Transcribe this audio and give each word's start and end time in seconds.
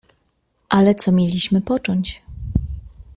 "Ale 0.69 0.95
co 0.95 1.11
mieliśmy 1.11 1.61
począć?" 1.61 2.21